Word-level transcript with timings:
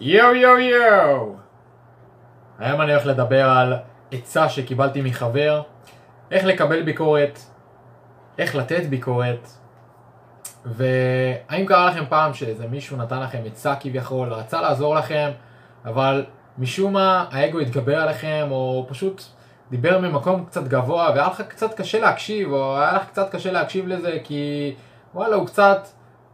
יואו 0.00 0.34
יואו 0.34 0.58
יואו! 0.58 1.34
היום 2.58 2.80
אני 2.80 2.92
הולך 2.92 3.06
לדבר 3.06 3.50
על 3.50 3.74
עצה 4.12 4.48
שקיבלתי 4.48 5.02
מחבר, 5.02 5.62
איך 6.30 6.44
לקבל 6.44 6.82
ביקורת, 6.82 7.38
איך 8.38 8.54
לתת 8.54 8.82
ביקורת, 8.90 9.48
והאם 10.64 11.66
קרה 11.66 11.90
לכם 11.90 12.04
פעם 12.08 12.34
שאיזה 12.34 12.66
מישהו 12.66 12.96
נתן 12.96 13.20
לכם 13.20 13.42
עצה 13.46 13.76
כביכול, 13.80 14.32
רצה 14.32 14.60
לעזור 14.60 14.94
לכם, 14.94 15.30
אבל 15.84 16.26
משום 16.58 16.92
מה 16.92 17.26
האגו 17.30 17.58
התגבר 17.60 17.96
עליכם, 17.96 18.48
או 18.50 18.86
פשוט 18.88 19.22
דיבר 19.70 19.98
ממקום 19.98 20.44
קצת 20.44 20.64
גבוה, 20.68 21.10
והיה 21.10 21.28
לך 21.28 21.40
קצת 21.40 21.74
קשה 21.74 22.00
להקשיב, 22.00 22.52
או 22.52 22.78
היה 22.78 22.92
לך 22.92 23.06
קצת 23.06 23.34
קשה 23.34 23.52
להקשיב 23.52 23.88
לזה, 23.88 24.18
כי 24.24 24.74
וואלה 25.14 25.36
הוא 25.36 25.46
קצת 25.46 25.88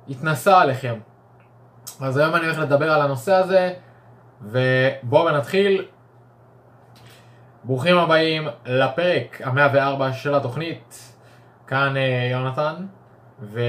התנסה 0.08 0.61
עליכם. 0.61 0.95
אז 2.00 2.16
היום 2.16 2.34
אני 2.34 2.44
הולך 2.44 2.58
לדבר 2.58 2.92
על 2.92 3.02
הנושא 3.02 3.32
הזה, 3.32 3.72
ובואו 4.42 5.30
נתחיל. 5.30 5.84
ברוכים 7.64 7.98
הבאים 7.98 8.48
לפרק 8.66 9.41
המאה 9.45 9.68
וארבע 9.74 10.12
של 10.12 10.34
התוכנית. 10.34 11.14
כאן 11.66 11.96
אה, 11.96 12.28
יונתן, 12.32 12.74
ואני 13.41 13.66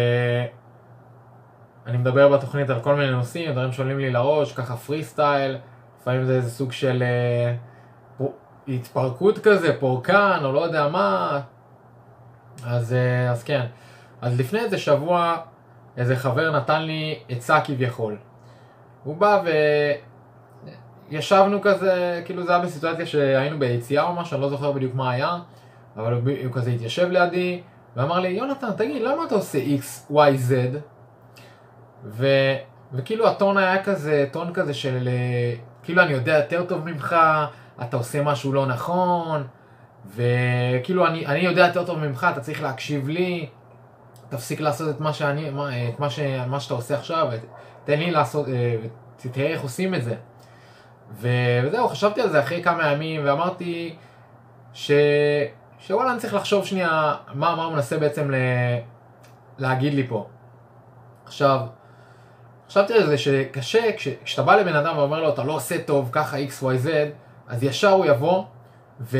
מדבר 1.98 2.30
בתוכנית 2.38 2.70
על 2.70 2.80
כל 2.80 2.95
מיני 2.95 3.12
נושאים, 3.12 3.52
דברים 3.52 3.72
שעולים 3.72 3.99
לי 3.99 4.09
לראש, 4.09 4.53
ככה 4.53 4.77
פרי 4.77 5.03
סטייל, 5.03 5.58
לפעמים 6.02 6.23
זה 6.23 6.36
איזה 6.36 6.50
סוג 6.50 6.72
של 6.72 7.03
אה. 7.03 7.55
התפרקות 8.67 9.39
כזה, 9.39 9.80
פורקן, 9.80 10.39
או 10.44 10.52
לא 10.52 10.59
יודע 10.59 10.88
מה. 10.88 11.39
אז, 12.66 12.94
אה, 12.94 13.31
אז 13.31 13.44
כן. 13.44 13.66
אז 14.22 14.39
לפני 14.39 14.59
איזה 14.59 14.77
שבוע 14.77 15.38
איזה 15.98 16.16
חבר 16.16 16.52
נתן 16.52 16.81
לי 16.81 17.20
עצה 17.30 17.62
כביכול. 17.62 18.18
הוא 19.04 19.18
בא 19.18 19.44
וישבנו 21.09 21.62
כזה, 21.62 22.22
כאילו 22.26 22.44
זה 22.45 22.52
היה 22.55 22.62
בסיטואציה 22.62 23.05
שהיינו 23.05 23.59
ביציאה 23.59 24.03
או 24.03 24.14
משהו, 24.14 24.36
אני 24.36 24.42
לא 24.42 24.50
זוכר 24.50 24.72
בדיוק 24.72 24.95
מה 24.95 25.12
היה, 25.12 25.38
אבל 25.97 26.14
הוא, 26.14 26.22
הוא 26.45 26.53
כזה 26.53 26.72
התיישב 26.72 27.09
לידי 27.09 27.62
ואמר 27.95 28.19
לי, 28.19 28.28
יונתן, 28.28 28.72
תגיד, 28.78 29.02
למה 29.02 29.23
אתה 29.23 29.36
עושה 29.36 29.59
X, 29.59 30.12
Y, 30.12 30.50
Z? 30.50 30.53
ו, 32.06 32.28
וכאילו 32.94 33.28
הטון 33.28 33.58
היה 33.58 33.84
כזה, 33.84 34.25
טון 34.31 34.53
כזה 34.53 34.73
של, 34.73 35.09
כאילו 35.84 36.02
אני 36.02 36.14
יודע 36.14 36.38
יותר 36.38 36.66
טוב 36.66 36.86
ממך, 36.86 37.16
אתה 37.81 37.97
עושה 37.97 38.23
משהו 38.23 38.53
לא 38.53 38.66
נכון, 38.66 39.44
וכאילו 40.16 41.08
אני, 41.08 41.25
אני 41.25 41.39
יודע 41.39 41.66
יותר 41.67 41.86
טוב 41.86 42.00
ממך, 42.00 42.28
אתה 42.31 42.42
צריך 42.42 42.62
להקשיב 42.64 43.09
לי. 43.09 43.50
תפסיק 44.32 44.60
לעשות 44.60 44.90
את 44.90 45.00
מה 45.00 45.14
שאני, 45.14 45.50
את 45.90 46.00
מה, 46.00 46.10
ש, 46.10 46.20
מה 46.48 46.60
שאתה 46.60 46.74
עושה 46.74 46.96
עכשיו, 46.96 47.30
תן 47.84 48.00
לי 48.00 48.12
לעשות, 48.12 48.48
אה, 48.48 48.76
תראה 49.32 49.48
איך 49.48 49.62
עושים 49.62 49.96
את 49.96 50.04
זה. 50.04 50.16
וזהו, 51.20 51.90
חשבתי 51.90 52.22
על 52.22 52.30
זה 52.30 52.40
אחרי 52.40 52.64
כמה 52.64 52.92
ימים, 52.92 53.22
ואמרתי 53.26 53.96
ש... 54.74 54.92
שוואלה, 55.80 56.12
אני 56.12 56.20
צריך 56.20 56.34
לחשוב 56.34 56.66
שנייה 56.66 57.16
מה, 57.34 57.56
מה 57.56 57.64
הוא 57.64 57.74
מנסה 57.74 57.98
בעצם 57.98 58.32
ל... 58.32 58.36
להגיד 59.58 59.94
לי 59.94 60.08
פה. 60.08 60.28
עכשיו, 61.26 61.59
חשבתי 62.68 62.94
על 62.94 63.06
זה 63.06 63.18
שקשה, 63.18 63.92
כש, 63.98 64.08
כשאתה 64.24 64.44
בא 64.44 64.56
לבן 64.56 64.76
אדם 64.76 64.98
ואומר 64.98 65.22
לו, 65.22 65.30
אתה 65.30 65.44
לא 65.44 65.54
עושה 65.54 65.84
טוב, 65.84 66.09
ככה 66.12 66.38
x, 66.38 66.64
y, 66.64 66.86
z, 66.86 66.90
אז 67.48 67.64
ישר 67.64 67.90
הוא 67.90 68.06
יבוא, 68.06 68.44
ו... 69.02 69.18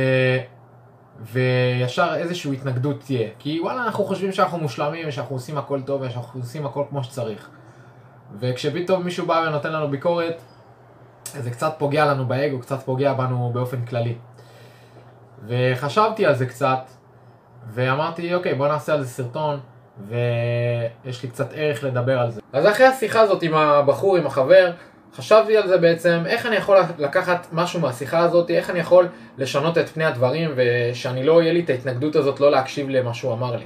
וישר 1.22 2.16
איזושהי 2.16 2.54
התנגדות 2.54 3.00
תהיה. 3.00 3.30
כי 3.40 3.60
וואלה, 3.62 3.84
אנחנו 3.84 4.04
חושבים 4.04 4.32
שאנחנו 4.32 4.58
מושלמים, 4.58 5.08
ושאנחנו 5.08 5.36
עושים 5.36 5.58
הכל 5.58 5.82
טוב, 5.82 6.02
ושאנחנו 6.02 6.40
עושים 6.40 6.66
הכל 6.66 6.84
כמו 6.90 7.04
שצריך. 7.04 7.50
וכשפתאום 8.40 9.04
מישהו 9.04 9.26
בא 9.26 9.44
ונותן 9.48 9.72
לנו 9.72 9.88
ביקורת, 9.88 10.42
זה 11.24 11.52
קצת 11.52 11.74
פוגע 11.78 12.06
לנו 12.06 12.26
באגו, 12.26 12.60
קצת 12.60 12.84
פוגע 12.84 13.14
בנו 13.14 13.52
באופן 13.54 13.86
כללי. 13.86 14.16
וחשבתי 15.48 16.26
על 16.26 16.36
זה 16.36 16.46
קצת, 16.46 16.80
ואמרתי, 17.74 18.36
אוקיי, 18.36 18.56
בוא 18.56 18.68
נעשה 18.68 18.94
על 18.94 19.04
זה 19.04 19.10
סרטון, 19.10 19.60
ויש 20.08 21.24
לי 21.24 21.30
קצת 21.30 21.50
ערך 21.56 21.84
לדבר 21.84 22.20
על 22.20 22.32
זה. 22.32 22.42
אז 22.54 22.68
אחרי 22.68 22.86
השיחה 22.86 23.20
הזאת 23.20 23.44
עם 23.44 23.54
הבחור, 23.54 24.18
עם 24.18 24.26
החבר, 24.26 24.72
חשבתי 25.16 25.58
על 25.58 25.68
זה 25.68 25.78
בעצם, 25.78 26.24
איך 26.26 26.46
אני 26.46 26.56
יכול 26.56 26.78
לקחת 27.00 27.48
משהו 27.52 27.80
מהשיחה 27.80 28.20
הזאת, 28.20 28.50
איך 28.50 28.70
אני 28.70 28.80
יכול 28.80 29.08
לשנות 29.38 29.78
את 29.78 29.90
פני 29.90 30.06
הדברים 30.06 30.52
ושאני 30.56 31.24
לא, 31.24 31.42
יהיה 31.42 31.54
לי 31.54 31.60
את 31.60 31.70
ההתנגדות 31.70 32.16
הזאת 32.16 32.40
לא 32.40 32.52
להקשיב 32.52 32.90
למה 32.90 33.14
שהוא 33.14 33.34
אמר 33.34 33.56
לי. 33.56 33.66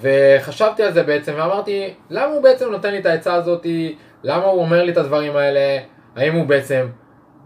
וחשבתי 0.00 0.82
על 0.82 0.92
זה 0.92 1.02
בעצם 1.02 1.32
ואמרתי, 1.36 1.94
למה 2.10 2.32
הוא 2.32 2.42
בעצם 2.42 2.70
נותן 2.70 2.90
לי 2.90 2.98
את 2.98 3.06
העצה 3.06 3.34
הזאת, 3.34 3.66
למה 4.22 4.44
הוא 4.44 4.62
אומר 4.62 4.84
לי 4.84 4.92
את 4.92 4.96
הדברים 4.96 5.36
האלה, 5.36 5.78
האם 6.16 6.34
הוא 6.34 6.46
בעצם 6.46 6.86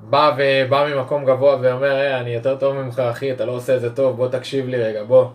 בא 0.01 0.37
ובא 0.37 0.89
ממקום 0.95 1.25
גבוה 1.25 1.57
ואומר, 1.61 1.91
hey, 1.91 2.21
אני 2.21 2.31
יותר 2.31 2.57
טוב 2.57 2.75
ממך 2.75 2.99
אחי, 2.99 3.33
אתה 3.33 3.45
לא 3.45 3.53
עושה 3.53 3.77
את 3.77 3.81
זה 3.81 3.95
טוב, 3.95 4.17
בוא 4.17 4.29
תקשיב 4.29 4.69
לי 4.69 4.77
רגע, 4.77 5.03
בוא. 5.03 5.27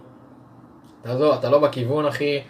תעזור, 1.01 1.35
אתה 1.35 1.49
לא 1.49 1.59
בכיוון 1.59 2.05
אחי, 2.05 2.41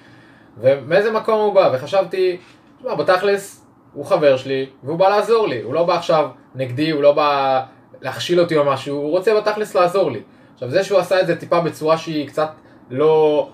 ומאיזה 0.58 1.12
מקום 1.12 1.40
הוא 1.40 1.54
בא, 1.54 1.70
וחשבתי, 1.74 2.38
תשמע, 2.78 2.96
בתכלס, 2.96 3.61
הוא 3.94 4.06
חבר 4.06 4.38
שלי, 4.38 4.70
והוא 4.84 5.00
בא 5.00 5.10
לעזור 5.10 5.48
לי, 5.48 5.62
הוא 5.62 5.74
לא 5.74 5.84
בא 5.84 5.96
עכשיו 5.96 6.30
נגדי, 6.56 6.92
הוא 6.92 7.02
לא 7.02 7.12
בא 7.12 7.62
להכשיל 8.02 8.40
אותי 8.40 8.58
או 8.58 8.66
משהו, 8.66 8.98
הוא 8.98 9.10
רוצה 9.10 9.36
בתכלס 9.36 9.76
לעזור 9.76 10.12
לי. 10.12 10.22
עכשיו 10.54 10.70
זה 10.70 10.84
שהוא 10.84 11.00
עשה 11.00 11.22
את 11.22 11.28
זה 11.28 11.36
טיפה 11.36 11.62
בצורה 11.62 11.98
שהיא 11.98 12.28
קצת 12.28 12.50
לא 12.90 13.50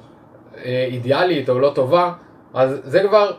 אה, 0.65 0.87
אידיאלית 0.91 1.49
או 1.49 1.59
לא 1.59 1.71
טובה, 1.75 2.13
אז 2.53 2.81
זה 2.83 3.03
כבר, 3.03 3.31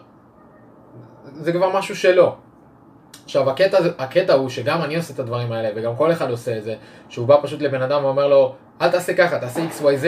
זה 1.25 1.53
כבר 1.53 1.79
משהו 1.79 1.97
שלא. 1.97 2.35
עכשיו 3.25 3.51
הקטע, 3.51 3.79
הקטע 3.99 4.35
הוא 4.35 4.49
שגם 4.49 4.83
אני 4.83 4.97
עושה 4.97 5.15
את 5.15 5.19
הדברים 5.19 5.53
האלה 5.53 5.69
וגם 5.75 5.97
כל 5.97 6.13
אחד 6.13 6.31
עושה 6.31 6.59
את 6.59 6.65
זה, 6.65 6.75
שהוא 7.09 7.27
בא 7.27 7.37
פשוט 7.43 7.63
לבן 7.63 7.83
אדם 7.83 8.05
ואומר 8.05 8.29
לו 8.29 8.55
אל 8.83 8.91
תעשה 8.91 9.15
ככה, 9.15 9.39
תעשה 9.39 9.61
XYZ 9.61 10.05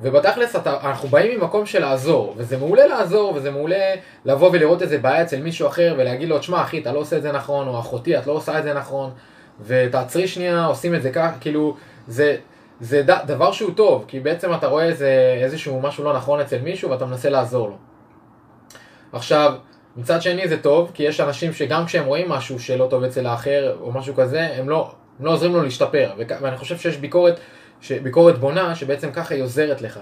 ובתכלס 0.00 0.56
אנחנו 0.66 1.08
באים 1.08 1.40
ממקום 1.40 1.66
של 1.66 1.80
לעזור, 1.80 2.34
וזה 2.36 2.56
מעולה 2.56 2.86
לעזור, 2.86 3.34
וזה 3.34 3.50
מעולה 3.50 3.94
לבוא 4.24 4.50
ולראות 4.52 4.82
איזה 4.82 4.98
בעיה 4.98 5.22
אצל 5.22 5.42
מישהו 5.42 5.68
אחר, 5.68 5.94
ולהגיד 5.98 6.28
לו, 6.28 6.38
תשמע 6.38 6.62
אחי, 6.62 6.78
אתה 6.78 6.92
לא 6.92 6.98
עושה 6.98 7.16
את 7.16 7.22
זה 7.22 7.32
נכון, 7.32 7.68
או 7.68 7.78
אחותי, 7.78 8.18
את 8.18 8.26
לא 8.26 8.32
עושה 8.32 8.58
את 8.58 8.62
זה 8.64 8.74
נכון, 8.74 9.10
ותעצרי 9.66 10.28
שנייה, 10.28 10.64
עושים 10.64 10.94
את 10.94 11.02
זה 11.02 11.10
ככה, 11.10 11.32
כאילו, 11.40 11.76
זה, 12.08 12.36
זה 12.80 13.02
ד, 13.02 13.10
דבר 13.26 13.52
שהוא 13.52 13.74
טוב, 13.74 14.04
כי 14.08 14.20
בעצם 14.20 14.54
אתה 14.54 14.66
רואה 14.66 14.84
איזה, 14.84 15.38
איזשהו 15.42 15.80
משהו 15.80 16.04
לא 16.04 16.16
נכון 16.16 16.40
אצל 16.40 16.58
מישהו, 16.58 16.90
ואתה 16.90 17.06
מנסה 17.06 17.30
לעזור 17.30 17.68
לו. 17.68 17.76
עכשיו, 19.12 19.54
מצד 19.96 20.22
שני 20.22 20.48
זה 20.48 20.62
טוב, 20.62 20.90
כי 20.94 21.02
יש 21.02 21.20
אנשים 21.20 21.52
שגם 21.52 21.86
כשהם 21.86 22.04
רואים 22.04 22.28
משהו 22.28 22.60
שלא 22.60 22.86
טוב 22.90 23.04
אצל 23.04 23.26
האחר, 23.26 23.76
או 23.80 23.92
משהו 23.92 24.14
כזה, 24.14 24.48
הם 24.56 24.68
לא, 24.68 24.90
הם 25.18 25.26
לא 25.26 25.30
עוזרים 25.30 25.52
לו 25.52 25.62
להשתפר, 25.62 26.10
ואני 26.40 26.56
חושב 26.56 26.78
שיש 26.78 26.96
ביקורת 26.96 27.40
ביקורת 28.02 28.38
בונה, 28.38 28.74
שבעצם 28.74 29.12
ככה 29.12 29.34
היא 29.34 29.42
עוזרת 29.42 29.82
לך. 29.82 30.00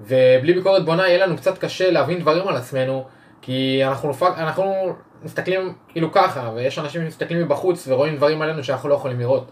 ובלי 0.00 0.52
ביקורת 0.52 0.84
בונה 0.84 1.08
יהיה 1.08 1.26
לנו 1.26 1.36
קצת 1.36 1.58
קשה 1.58 1.90
להבין 1.90 2.20
דברים 2.20 2.48
על 2.48 2.56
עצמנו, 2.56 3.04
כי 3.42 3.84
אנחנו, 3.84 4.12
אנחנו 4.22 4.94
מסתכלים 5.22 5.74
כאילו 5.88 6.12
ככה, 6.12 6.50
ויש 6.54 6.78
אנשים 6.78 7.02
שמסתכלים 7.02 7.42
מבחוץ 7.42 7.88
ורואים 7.88 8.16
דברים 8.16 8.42
עלינו 8.42 8.64
שאנחנו 8.64 8.88
לא 8.88 8.94
יכולים 8.94 9.20
לראות. 9.20 9.50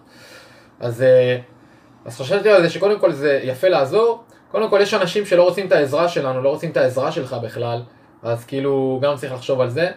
אז, 0.80 1.02
אה, 1.02 1.38
אז 2.04 2.20
חשבתי 2.20 2.48
על 2.48 2.62
זה 2.62 2.70
שקודם 2.70 2.98
כל 2.98 3.12
זה 3.12 3.40
יפה 3.42 3.68
לעזור, 3.68 4.24
קודם 4.50 4.70
כל 4.70 4.78
יש 4.82 4.94
אנשים 4.94 5.26
שלא 5.26 5.42
רוצים 5.42 5.66
את 5.66 5.72
העזרה 5.72 6.08
שלנו, 6.08 6.42
לא 6.42 6.48
רוצים 6.48 6.70
את 6.70 6.76
העזרה 6.76 7.12
שלך 7.12 7.36
בכלל, 7.42 7.82
אז 8.22 8.44
כאילו 8.44 8.98
גם 9.02 9.16
צריך 9.16 9.32
לחשוב 9.32 9.60
על 9.60 9.70
זה. 9.70 9.90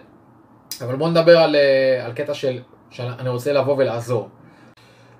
אבל 0.81 0.95
בוא 0.95 1.09
נדבר 1.09 1.37
על, 1.37 1.55
אה, 1.55 2.05
על 2.05 2.13
קטע 2.13 2.33
של 2.33 2.59
שאני 2.89 3.29
רוצה 3.29 3.53
לבוא 3.53 3.75
ולעזור. 3.77 4.29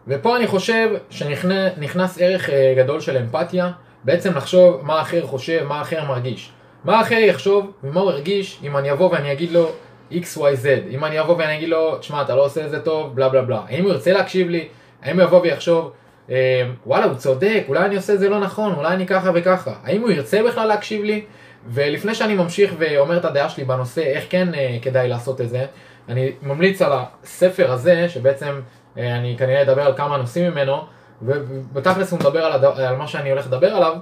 ופה 0.07 0.37
אני 0.37 0.47
חושב 0.47 0.89
שנכנס 1.09 2.17
ערך 2.21 2.49
אה, 2.49 2.73
גדול 2.77 2.99
של 2.99 3.17
אמפתיה, 3.17 3.71
בעצם 4.03 4.37
לחשוב 4.37 4.81
מה 4.83 4.99
האחר 4.99 5.27
חושב, 5.27 5.65
מה 5.67 5.79
האחר 5.79 6.05
מרגיש. 6.05 6.51
מה 6.83 6.99
האחר 6.99 7.15
יחשוב 7.15 7.71
ומה 7.83 8.01
הוא 8.01 8.11
ירגיש 8.11 8.59
אם 8.63 8.77
אני 8.77 8.91
אבוא 8.91 9.11
ואני 9.11 9.31
אגיד 9.31 9.51
לו 9.51 9.71
XYZ, 10.11 10.67
אם 10.89 11.05
אני 11.05 11.19
אבוא 11.19 11.35
ואני 11.37 11.57
אגיד 11.57 11.69
לו, 11.69 11.97
תשמע, 11.97 12.21
אתה 12.21 12.35
לא 12.35 12.45
עושה 12.45 12.65
את 12.65 12.69
זה 12.69 12.79
טוב, 12.79 13.15
בלה 13.15 13.29
בלה 13.29 13.41
בלה. 13.41 13.61
האם 13.67 13.83
הוא 13.83 13.91
ירצה 13.91 14.13
להקשיב 14.13 14.49
לי? 14.49 14.67
האם 15.01 15.19
הוא 15.19 15.27
יבוא 15.27 15.41
ויחשוב, 15.41 15.91
אה, 16.29 16.63
וואלה, 16.85 17.05
הוא 17.05 17.15
צודק, 17.15 17.63
אולי 17.67 17.85
אני 17.85 17.95
עושה 17.95 18.13
את 18.13 18.19
זה 18.19 18.29
לא 18.29 18.39
נכון, 18.39 18.73
אולי 18.73 18.93
אני 18.93 19.07
ככה 19.07 19.31
וככה. 19.33 19.73
האם 19.83 20.01
הוא 20.01 20.11
ירצה 20.11 20.43
בכלל 20.43 20.67
להקשיב 20.67 21.03
לי? 21.03 21.25
ולפני 21.67 22.15
שאני 22.15 22.35
ממשיך 22.35 22.73
ואומר 22.77 23.17
את 23.17 23.25
הדעה 23.25 23.49
שלי 23.49 23.63
בנושא, 23.63 24.01
איך 24.01 24.25
כן 24.29 24.53
אה, 24.53 24.77
כדאי 24.81 25.09
לעשות 25.09 25.41
את 25.41 25.49
זה, 25.49 25.65
אני 26.09 26.31
ממליץ 26.41 26.81
על 26.81 26.91
הספר 26.93 27.71
הזה, 27.71 28.09
שבעצם 28.09 28.61
אני 28.97 29.35
כנראה 29.37 29.61
אדבר 29.61 29.81
על 29.81 29.93
כמה 29.97 30.17
נושאים 30.17 30.51
ממנו, 30.51 30.85
ובתכלס 31.21 32.11
הוא 32.11 32.19
מדבר 32.19 32.45
על, 32.45 32.51
הד... 32.51 32.63
על 32.63 32.95
מה 32.95 33.07
שאני 33.07 33.29
הולך 33.29 33.47
לדבר 33.47 33.67
עליו, 33.67 33.95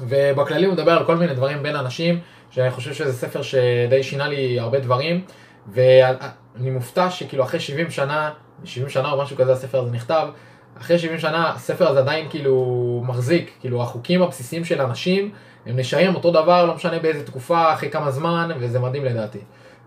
ובכללי 0.00 0.66
הוא 0.66 0.74
מדבר 0.74 0.92
על 0.92 1.04
כל 1.04 1.16
מיני 1.16 1.34
דברים 1.34 1.62
בין 1.62 1.76
אנשים, 1.76 2.20
שאני 2.50 2.70
חושב 2.70 2.94
שזה 2.94 3.12
ספר 3.12 3.42
שדי 3.42 4.02
שינה 4.02 4.28
לי 4.28 4.60
הרבה 4.60 4.78
דברים, 4.78 5.24
ואני 5.68 6.70
מופתע 6.70 7.10
שכאילו 7.10 7.44
אחרי 7.44 7.60
70 7.60 7.90
שנה, 7.90 8.30
70 8.64 8.88
שנה 8.88 9.12
או 9.12 9.22
משהו 9.22 9.36
כזה 9.36 9.52
הספר 9.52 9.80
הזה 9.80 9.90
נכתב, 9.90 10.28
אחרי 10.80 10.98
70 10.98 11.18
שנה 11.18 11.50
הספר 11.50 11.88
הזה 11.88 11.98
עדיין 11.98 12.28
כאילו 12.30 13.02
מחזיק, 13.06 13.50
כאילו 13.60 13.82
החוקים 13.82 14.22
הבסיסיים 14.22 14.64
של 14.64 14.80
אנשים 14.80 15.30
הם 15.66 15.76
נשארים 15.76 16.14
אותו 16.14 16.30
דבר, 16.30 16.64
לא 16.64 16.74
משנה 16.74 16.98
באיזה 16.98 17.26
תקופה, 17.26 17.72
אחרי 17.72 17.90
כמה 17.90 18.10
זמן, 18.10 18.50
וזה 18.58 18.80
מדהים 18.80 19.04
לדעתי. 19.04 19.38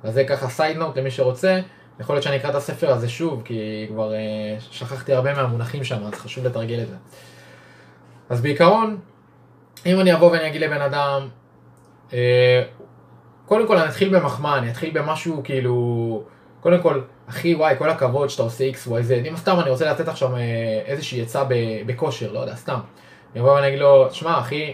אז 0.03 0.13
זה 0.13 0.23
ככה 0.23 0.49
סייד 0.49 0.77
נוט 0.77 0.97
למי 0.97 1.11
שרוצה. 1.11 1.59
יכול 1.99 2.15
להיות 2.15 2.23
שאני 2.23 2.35
אקרא 2.35 2.49
את 2.49 2.55
הספר 2.55 2.91
הזה 2.91 3.09
שוב, 3.09 3.41
כי 3.45 3.85
כבר 3.89 4.11
uh, 4.11 4.61
שכחתי 4.71 5.13
הרבה 5.13 5.33
מהמונחים 5.33 5.83
שם, 5.83 6.03
אז 6.03 6.13
חשוב 6.13 6.45
לתרגל 6.45 6.81
את 6.81 6.87
זה. 6.87 6.95
אז 8.29 8.41
בעיקרון, 8.41 8.97
אם 9.85 9.99
אני 9.99 10.13
אבוא 10.13 10.31
ואני 10.31 10.47
אגיד 10.47 10.61
לבן 10.61 10.81
אדם, 10.81 11.27
uh, 12.09 12.13
קודם 13.45 13.67
כל 13.67 13.77
אני 13.77 13.89
אתחיל 13.89 14.17
במחמאה, 14.17 14.57
אני 14.57 14.71
אתחיל 14.71 14.89
במשהו 14.99 15.41
כאילו, 15.43 16.23
קודם 16.61 16.81
כל, 16.81 17.01
אחי 17.29 17.55
וואי, 17.55 17.75
כל 17.77 17.89
הכבוד 17.89 18.29
שאתה 18.29 18.43
עושה 18.43 18.69
x, 18.71 18.87
y, 18.87 18.89
z, 18.89 19.27
אם 19.29 19.37
סתם 19.37 19.59
אני 19.59 19.69
רוצה 19.69 19.91
לתת 19.91 20.07
עכשיו 20.07 20.29
איזושהי 20.85 21.21
עצה 21.21 21.43
בכושר, 21.85 22.31
לא 22.31 22.39
יודע, 22.39 22.55
סתם. 22.55 22.79
אני 23.33 23.41
אבוא 23.41 23.51
ואני 23.51 23.67
אגיד 23.67 23.79
לו, 23.79 24.07
שמע 24.11 24.39
אחי, 24.39 24.73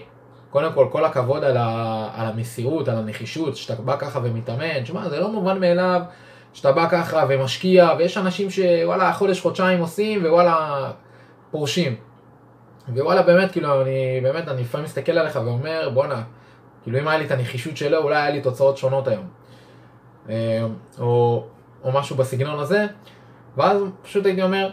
קודם 0.49 0.73
כל, 0.73 0.87
כל 0.91 1.05
הכבוד 1.05 1.43
על, 1.43 1.57
ה, 1.57 2.09
על 2.15 2.27
המסירות, 2.27 2.87
על 2.87 2.97
הנחישות, 2.97 3.55
שאתה 3.55 3.81
בא 3.81 3.95
ככה 3.99 4.19
ומתאמן, 4.23 4.85
שמע, 4.85 5.09
זה 5.09 5.19
לא 5.19 5.31
מובן 5.31 5.59
מאליו 5.59 6.01
שאתה 6.55 6.71
בא 6.71 6.87
ככה 6.89 7.25
ומשקיע, 7.29 7.89
ויש 7.97 8.17
אנשים 8.17 8.49
שוואלה, 8.49 9.13
חודש, 9.13 9.41
חודשיים 9.41 9.79
עושים, 9.79 10.25
ווואלה, 10.25 10.91
פורשים. 11.51 11.95
ווואלה, 12.89 13.21
באמת, 13.21 13.51
כאילו, 13.51 13.81
אני, 13.81 14.19
באמת, 14.23 14.47
אני 14.47 14.61
לפעמים 14.61 14.85
מסתכל 14.85 15.11
עליך 15.11 15.39
ואומר, 15.45 15.89
בואנה, 15.93 16.23
כאילו, 16.83 16.99
אם 16.99 17.07
היה 17.07 17.17
לי 17.17 17.25
את 17.25 17.31
הנחישות 17.31 17.77
שלו, 17.77 17.97
אולי 17.97 18.15
היה 18.15 18.29
לי 18.29 18.41
תוצאות 18.41 18.77
שונות 18.77 19.07
היום. 19.07 19.27
אה, 20.29 20.65
או, 20.99 21.43
או 21.83 21.91
משהו 21.91 22.15
בסגנון 22.15 22.59
הזה, 22.59 22.85
ואז 23.57 23.81
פשוט 24.01 24.25
הייתי 24.25 24.43
אומר, 24.43 24.69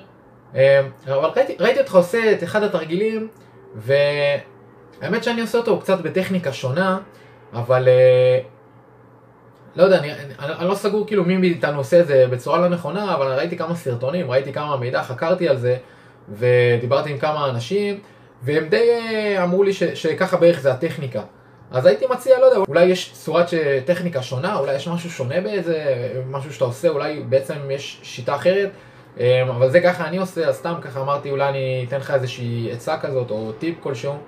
אה, 0.54 0.80
אבל 1.06 1.30
ראיתי, 1.36 1.56
ראיתי 1.60 1.80
אותך 1.80 1.94
עושה 1.94 2.32
את 2.32 2.42
אחד 2.42 2.62
התרגילים, 2.62 3.28
והאמת 3.74 5.24
שאני 5.24 5.40
עושה 5.40 5.58
אותו 5.58 5.80
קצת 5.80 6.00
בטכניקה 6.00 6.52
שונה, 6.52 6.98
אבל 7.52 7.88
אה, 7.88 8.40
לא 9.76 9.82
יודע, 9.82 9.98
אני, 9.98 10.12
אני, 10.12 10.54
אני 10.58 10.68
לא 10.68 10.74
סגור 10.74 11.06
כאילו 11.06 11.24
מי 11.24 11.36
מאיתנו 11.36 11.78
עושה 11.78 12.00
את 12.00 12.06
זה 12.06 12.26
בצורה 12.30 12.58
לא 12.58 12.68
נכונה, 12.68 13.14
אבל 13.14 13.26
ראיתי 13.26 13.56
כמה 13.56 13.74
סרטונים, 13.74 14.30
ראיתי 14.30 14.52
כמה 14.52 14.76
מידע, 14.76 15.02
חקרתי 15.02 15.48
על 15.48 15.56
זה, 15.56 15.76
ודיברתי 16.28 17.10
עם 17.10 17.18
כמה 17.18 17.50
אנשים, 17.50 17.98
והם 18.42 18.68
די 18.68 18.90
אה, 18.90 19.42
אמרו 19.42 19.62
לי 19.62 19.72
ש, 19.72 19.82
שככה 19.82 20.36
בערך 20.36 20.60
זה 20.60 20.72
הטכניקה. 20.72 21.22
אז 21.70 21.86
הייתי 21.86 22.06
מציע, 22.10 22.38
לא 22.38 22.44
יודע, 22.44 22.58
אולי 22.68 22.84
יש 22.84 23.12
צורת 23.12 23.46
טכניקה 23.84 24.22
שונה, 24.22 24.58
אולי 24.58 24.74
יש 24.74 24.88
משהו 24.88 25.10
שונה 25.10 25.40
באיזה, 25.40 26.08
משהו 26.30 26.52
שאתה 26.52 26.64
עושה, 26.64 26.88
אולי 26.88 27.22
בעצם 27.28 27.54
יש 27.70 28.00
שיטה 28.02 28.34
אחרת, 28.34 28.70
אה, 29.20 29.42
אבל 29.42 29.70
זה 29.70 29.80
ככה 29.80 30.06
אני 30.06 30.16
עושה, 30.16 30.48
אז 30.48 30.56
סתם 30.56 30.74
ככה 30.80 31.00
אמרתי, 31.00 31.30
אולי 31.30 31.48
אני 31.48 31.84
אתן 31.88 31.96
לך 31.96 32.10
איזושהי 32.10 32.72
עצה 32.72 32.98
כזאת, 32.98 33.30
או 33.30 33.52
טיפ 33.52 33.74
כלשהו. 33.80 34.18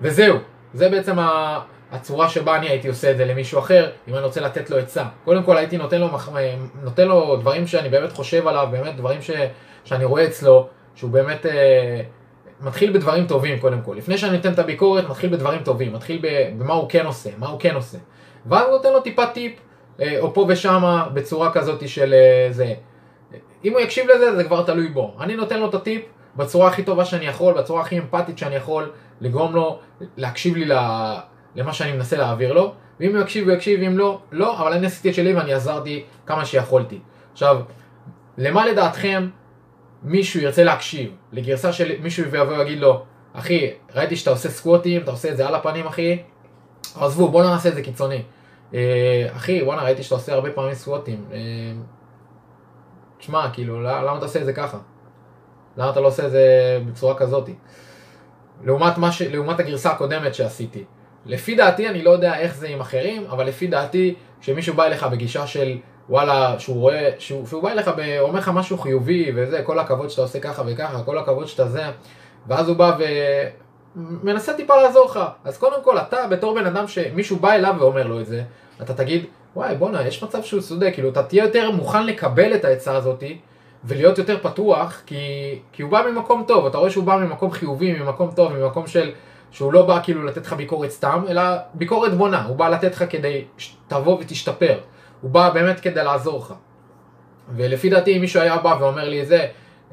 וזהו, 0.00 0.36
זה 0.74 0.88
בעצם 0.88 1.18
ה... 1.18 1.60
הצורה 1.92 2.28
שבה 2.28 2.56
אני 2.56 2.68
הייתי 2.68 2.88
עושה 2.88 3.10
את 3.10 3.16
זה 3.16 3.24
למישהו 3.24 3.58
אחר, 3.58 3.90
אם 4.08 4.14
אני 4.14 4.24
רוצה 4.24 4.40
לתת 4.40 4.70
לו 4.70 4.78
עצה. 4.78 5.04
קודם 5.24 5.42
כל 5.42 5.56
הייתי 5.56 5.76
נותן 5.76 6.00
לו, 6.00 6.08
נותן 6.82 7.08
לו 7.08 7.36
דברים 7.36 7.66
שאני 7.66 7.88
באמת 7.88 8.12
חושב 8.12 8.48
עליו, 8.48 8.68
באמת 8.70 8.96
דברים 8.96 9.22
ש, 9.22 9.30
שאני 9.84 10.04
רואה 10.04 10.24
אצלו, 10.24 10.68
שהוא 10.94 11.10
באמת 11.10 11.46
אה, 11.46 12.00
מתחיל 12.60 12.92
בדברים 12.92 13.26
טובים 13.26 13.60
קודם 13.60 13.80
כל. 13.82 13.94
לפני 13.96 14.18
שאני 14.18 14.36
נותן 14.36 14.52
את 14.52 14.58
הביקורת, 14.58 15.08
מתחיל 15.08 15.30
בדברים 15.30 15.62
טובים, 15.62 15.92
מתחיל 15.92 16.22
במה 16.58 16.74
הוא 16.74 16.88
כן 16.88 17.06
עושה, 17.06 17.30
מה 17.38 17.48
הוא 17.48 17.60
כן 17.60 17.74
עושה. 17.74 17.98
ואז 18.46 18.70
נותן 18.70 18.92
לו 18.92 19.00
טיפה 19.00 19.26
טיפ, 19.26 19.52
אה, 20.00 20.20
או 20.20 20.34
פה 20.34 20.46
ושמה, 20.48 21.08
בצורה 21.14 21.52
כזאת 21.52 21.88
של 21.88 22.14
אה, 22.14 22.52
זה. 22.52 22.74
אם 23.64 23.72
הוא 23.72 23.80
יקשיב 23.80 24.06
לזה, 24.10 24.36
זה 24.36 24.44
כבר 24.44 24.62
תלוי 24.62 24.88
בו. 24.88 25.14
אני 25.20 25.36
נותן 25.36 25.60
לו 25.60 25.68
את 25.68 25.74
הטיפ 25.74 26.02
בצורה 26.36 26.68
הכי 26.68 26.82
טובה 26.82 27.04
שאני 27.04 27.26
יכול, 27.26 27.54
בצורה 27.54 27.80
הכי 27.80 27.98
אמפתית 27.98 28.38
שאני 28.38 28.54
יכול, 28.54 28.90
לגרום 29.20 29.54
לו 29.54 29.78
להקשיב 30.16 30.56
לי 30.56 30.64
למה 31.56 31.72
שאני 31.72 31.92
מנסה 31.92 32.16
להעביר 32.16 32.52
לו, 32.52 32.74
ואם 33.00 33.16
הוא 33.16 33.22
יקשיב 33.22 33.48
הוא 33.48 33.56
יקשיב, 33.56 33.82
אם 33.82 33.98
לא, 33.98 34.20
לא, 34.32 34.58
אבל 34.58 34.72
אני 34.72 34.86
עשיתי 34.86 35.10
את 35.10 35.14
שלי 35.14 35.34
ואני 35.34 35.52
עזרתי 35.52 36.04
כמה 36.26 36.44
שיכולתי. 36.44 37.00
עכשיו, 37.32 37.60
למה 38.38 38.66
לדעתכם 38.66 39.28
מישהו 40.02 40.40
ירצה 40.40 40.64
להקשיב 40.64 41.10
לגרסה 41.32 41.72
של 41.72 41.92
מישהו 42.02 42.30
ויבוא 42.30 42.56
ויגיד 42.56 42.78
לו, 42.78 43.02
אחי, 43.32 43.70
ראיתי 43.94 44.16
שאתה 44.16 44.30
עושה 44.30 44.48
סקווטים, 44.48 45.02
אתה 45.02 45.10
עושה 45.10 45.30
את 45.30 45.36
זה 45.36 45.48
על 45.48 45.54
הפנים 45.54 45.86
אחי, 45.86 46.22
עזבו, 47.00 47.28
בוא 47.28 47.42
נעשה 47.44 47.68
את 47.68 47.74
זה 47.74 47.82
קיצוני. 47.82 48.22
אה, 48.74 49.28
אחי, 49.36 49.62
וואנה, 49.62 49.82
ראיתי 49.82 50.02
שאתה 50.02 50.14
עושה 50.14 50.34
הרבה 50.34 50.50
פעמים 50.50 50.74
סקווטים. 50.74 51.24
אה, 51.32 51.38
תשמע, 53.18 53.50
כאילו, 53.52 53.82
למה 53.82 54.16
אתה 54.16 54.24
עושה 54.24 54.40
את 54.40 54.44
זה 54.44 54.52
ככה? 54.52 54.78
למה 55.76 55.90
אתה 55.90 56.00
לא 56.00 56.06
עושה 56.06 56.26
את 56.26 56.30
זה 56.30 56.78
בצורה 56.86 57.14
כזאת? 57.14 57.48
לעומת, 58.64 58.92
ש... 59.10 59.22
לעומת 59.22 59.60
הגרסה 59.60 59.90
הקודמת 59.90 60.34
שעשיתי. 60.34 60.84
לפי 61.26 61.54
דעתי, 61.54 61.88
אני 61.88 62.02
לא 62.02 62.10
יודע 62.10 62.38
איך 62.38 62.54
זה 62.54 62.68
עם 62.68 62.80
אחרים, 62.80 63.24
אבל 63.30 63.46
לפי 63.46 63.66
דעתי, 63.66 64.14
כשמישהו 64.40 64.74
בא 64.74 64.84
אליך 64.84 65.02
בגישה 65.02 65.46
של 65.46 65.78
וואלה, 66.08 66.58
שהוא 66.58 66.80
רואה, 66.80 67.10
שהוא, 67.18 67.46
שהוא 67.46 67.62
בא 67.62 67.70
אליך 67.70 67.90
ואומר 67.96 68.38
לך 68.38 68.50
משהו 68.54 68.78
חיובי 68.78 69.32
וזה, 69.34 69.62
כל 69.62 69.78
הכבוד 69.78 70.10
שאתה 70.10 70.22
עושה 70.22 70.40
ככה 70.40 70.62
וככה, 70.66 71.02
כל 71.02 71.18
הכבוד 71.18 71.46
שאתה 71.46 71.68
זה, 71.68 71.82
ואז 72.46 72.68
הוא 72.68 72.76
בא 72.76 72.96
ומנסה 73.96 74.54
טיפה 74.54 74.76
לעזור 74.76 75.04
לך. 75.04 75.20
אז 75.44 75.58
קודם 75.58 75.82
כל, 75.84 75.98
אתה 75.98 76.26
בתור 76.26 76.54
בן 76.54 76.66
אדם 76.66 76.88
שמישהו 76.88 77.36
בא 77.36 77.52
אליו 77.52 77.74
ואומר 77.78 78.06
לו 78.06 78.20
את 78.20 78.26
זה, 78.26 78.42
אתה 78.82 78.94
תגיד, 78.94 79.24
וואי 79.56 79.74
בואנה, 79.74 80.06
יש 80.06 80.24
מצב 80.24 80.42
שהוא 80.42 80.60
צודק, 80.60 80.90
כאילו 80.94 81.08
אתה 81.08 81.22
תהיה 81.22 81.44
יותר 81.44 81.70
מוכן 81.70 82.06
לקבל 82.06 82.54
את 82.54 82.64
העצה 82.64 82.96
הזאתי 82.96 83.38
ולהיות 83.84 84.18
יותר 84.18 84.38
פתוח, 84.42 85.02
כי, 85.06 85.58
כי 85.72 85.82
הוא 85.82 85.90
בא 85.90 86.02
ממקום 86.10 86.44
טוב, 86.48 86.66
אתה 86.66 86.78
רואה 86.78 86.90
שהוא 86.90 87.04
בא 87.04 87.16
ממקום 87.16 87.50
חיובי, 87.50 87.92
ממקום 87.92 88.30
טוב, 88.34 88.52
ממקום 88.52 88.86
של... 88.86 89.10
שהוא 89.52 89.72
לא 89.72 89.86
בא 89.86 90.00
כאילו 90.02 90.24
לתת 90.24 90.46
לך 90.46 90.52
ביקורת 90.52 90.90
סתם, 90.90 91.24
אלא 91.28 91.42
ביקורת 91.74 92.14
בונה, 92.14 92.44
הוא 92.44 92.56
בא 92.56 92.68
לתת 92.68 92.94
לך 92.94 93.04
כדי 93.10 93.44
שתבוא 93.58 94.18
ותשתפר, 94.20 94.78
הוא 95.20 95.30
בא 95.30 95.50
באמת 95.50 95.80
כדי 95.80 96.04
לעזור 96.04 96.38
לך. 96.38 96.54
ולפי 97.56 97.90
דעתי 97.90 98.16
אם 98.16 98.20
מישהו 98.20 98.40
היה 98.40 98.56
בא 98.56 98.76
ואומר 98.80 99.08
לי 99.08 99.26
זה, 99.26 99.46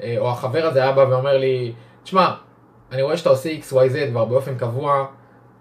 אה, 0.03 0.15
או 0.17 0.31
החבר 0.31 0.65
הזה 0.65 0.83
היה 0.83 0.91
בא 0.91 1.01
ואומר 1.01 1.37
לי, 1.37 1.73
תשמע, 2.03 2.33
אני 2.91 3.01
רואה 3.01 3.17
שאתה 3.17 3.29
עושה 3.29 3.49
XYZ 3.49 4.09
כבר 4.09 4.25
באופן 4.25 4.57
קבוע, 4.57 5.05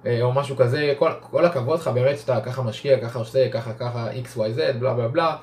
אה, 0.06 0.22
או 0.22 0.32
משהו 0.32 0.56
כזה, 0.56 0.94
כל, 0.98 1.10
כל 1.20 1.44
הכבוד 1.44 1.80
לך 1.80 1.88
באמת 1.88 2.18
שאתה 2.18 2.40
ככה 2.40 2.62
משקיע, 2.62 3.00
ככה 3.00 3.18
עושה, 3.18 3.48
ככה 3.48 3.72
ככה 3.72 4.08
XYZ, 4.24 4.72
בלה 4.78 4.94
בלה 4.94 5.08
בלה. 5.08 5.36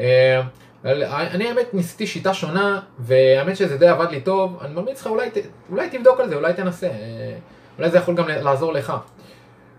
אה, 0.00 0.42
אני 0.84 1.48
האמת 1.48 1.74
ניסיתי 1.74 2.06
שיטה 2.06 2.34
שונה, 2.34 2.80
והאמת 2.98 3.56
שזה 3.56 3.78
די 3.78 3.88
עבד 3.88 4.10
לי 4.10 4.20
טוב, 4.20 4.58
אני 4.60 4.74
ממליץ 4.74 5.00
לך 5.00 5.06
אולי, 5.06 5.28
אולי 5.70 5.90
תבדוק 5.90 6.20
על 6.20 6.28
זה, 6.28 6.34
אולי 6.34 6.54
תנסה. 6.54 6.88
אולי 7.78 7.90
זה 7.90 7.98
יכול 7.98 8.14
גם 8.14 8.28
לעזור 8.28 8.72
לך. 8.72 8.92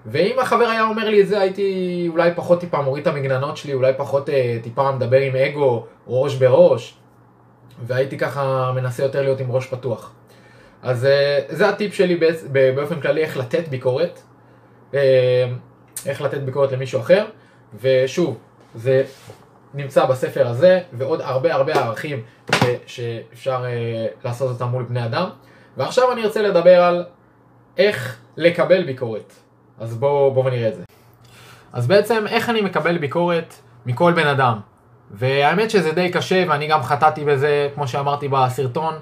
ואם 0.06 0.40
החבר 0.40 0.66
היה 0.66 0.84
אומר 0.84 1.10
לי 1.10 1.22
את 1.22 1.28
זה, 1.28 1.40
הייתי 1.40 2.07
אולי 2.12 2.31
פחות 2.36 2.60
טיפה 2.60 2.81
מוריד 2.81 3.07
את 3.07 3.13
המגננות 3.13 3.57
שלי, 3.57 3.74
אולי 3.74 3.94
פחות 3.98 4.30
אה, 4.30 4.57
טיפה 4.63 4.92
מדבר 4.92 5.18
עם 5.18 5.36
אגו, 5.36 5.86
ראש 6.07 6.36
בראש, 6.36 6.98
והייתי 7.86 8.18
ככה 8.18 8.71
מנסה 8.76 9.04
יותר 9.04 9.21
להיות 9.21 9.40
עם 9.40 9.52
ראש 9.52 9.68
פתוח. 9.68 10.12
אז 10.81 11.06
אה, 11.06 11.40
זה 11.50 11.69
הטיפ 11.69 11.94
שלי 11.94 12.19
באופן 12.76 13.02
כללי 13.02 13.21
איך 13.21 13.38
לתת 13.38 13.68
ביקורת, 13.68 14.19
אה, 14.94 15.45
איך 16.06 16.21
לתת 16.21 16.38
ביקורת 16.38 16.71
למישהו 16.71 17.00
אחר, 17.00 17.26
ושוב, 17.81 18.38
זה 18.76 19.04
נמצא 19.73 20.06
בספר 20.06 20.47
הזה, 20.47 20.80
ועוד 20.94 21.21
הרבה 21.21 21.54
הרבה 21.54 21.73
ערכים 21.73 22.23
שאפשר 22.85 23.66
אה, 23.66 24.06
לעשות 24.26 24.50
אותם 24.50 24.68
מול 24.68 24.83
בני 24.83 25.06
אדם. 25.06 25.30
ועכשיו 25.78 26.12
אני 26.12 26.23
ארצה 26.23 26.42
לדבר 26.42 26.83
על 26.83 27.06
איך 27.80 28.18
לקבל 28.38 28.83
ביקורת. 28.83 29.33
אז 29.80 29.98
בואו 29.98 30.33
בוא 30.33 30.50
נראה 30.50 30.68
את 30.68 30.76
זה. 30.76 30.83
אז 31.74 31.88
בעצם 31.88 32.28
איך 32.28 32.50
אני 32.50 32.62
מקבל 32.62 32.98
ביקורת 32.98 33.54
מכל 33.86 34.14
בן 34.14 34.28
אדם. 34.28 34.59
והאמת 35.12 35.69
שזה 35.69 35.92
די 35.92 36.12
קשה 36.12 36.45
ואני 36.50 36.68
גם 36.68 36.83
חטאתי 36.83 37.26
בזה, 37.26 37.69
כמו 37.76 37.88
שאמרתי 37.88 38.28
בסרטון, 38.28 38.94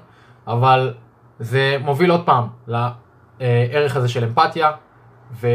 אבל 0.46 0.94
זה 1.38 1.76
מוביל 1.80 2.10
עוד 2.10 2.26
פעם 2.26 2.46
לערך 2.66 3.96
הזה 3.96 4.08
של 4.08 4.24
אמפתיה, 4.24 4.70
ו... 5.40 5.48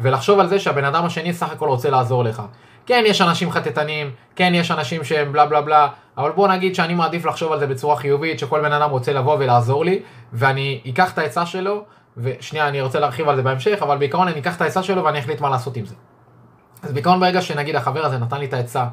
ולחשוב 0.00 0.40
על 0.40 0.46
זה 0.46 0.58
שהבן 0.58 0.84
אדם 0.84 1.04
השני 1.04 1.32
סך 1.32 1.52
הכל 1.52 1.68
רוצה 1.68 1.90
לעזור 1.90 2.24
לך. 2.24 2.42
כן, 2.86 3.02
יש 3.06 3.20
אנשים 3.20 3.50
חטטנים, 3.50 4.10
כן, 4.36 4.52
יש 4.54 4.70
אנשים 4.70 5.04
שהם 5.04 5.32
בלה 5.32 5.46
בלה 5.46 5.60
בלה, 5.60 5.88
אבל 6.18 6.30
בוא 6.30 6.48
נגיד 6.48 6.74
שאני 6.74 6.94
מעדיף 6.94 7.24
לחשוב 7.24 7.52
על 7.52 7.58
זה 7.58 7.66
בצורה 7.66 7.96
חיובית, 7.96 8.38
שכל 8.38 8.60
בן 8.60 8.72
אדם 8.72 8.90
רוצה 8.90 9.12
לבוא 9.12 9.36
ולעזור 9.38 9.84
לי, 9.84 10.02
ואני 10.32 10.80
אקח 10.88 11.12
את 11.12 11.18
העצה 11.18 11.46
שלו, 11.46 11.84
ושנייה, 12.16 12.68
אני 12.68 12.80
רוצה 12.80 13.00
להרחיב 13.00 13.28
על 13.28 13.36
זה 13.36 13.42
בהמשך, 13.42 13.78
אבל 13.82 13.98
בעיקרון 13.98 14.28
אני 14.28 14.40
אקח 14.40 14.56
את 14.56 14.60
העצה 14.60 14.82
שלו 14.82 15.04
ואני 15.04 15.18
אחליט 15.18 15.40
מה 15.40 15.50
לעשות 15.50 15.76
עם 15.76 15.86
זה. 15.86 15.94
אז 16.82 16.92
בעיקרון 16.92 17.20
ברגע 17.20 17.40
שנגיד 17.40 17.76
החבר 17.76 18.04
הזה 18.04 18.18
נתן 18.18 18.38
לי 18.38 18.46
את 18.46 18.52
העצה, 18.52 18.86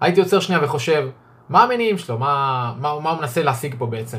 הייתי 0.00 0.20
עוצר 0.20 0.40
שנייה 0.40 0.64
וחושב, 0.64 1.08
מה 1.48 1.62
המניעים 1.62 1.98
שלו? 1.98 2.18
מה, 2.18 2.72
מה, 2.78 3.00
מה 3.00 3.10
הוא 3.10 3.20
מנסה 3.20 3.42
להשיג 3.42 3.74
פה 3.78 3.86
בעצם? 3.86 4.18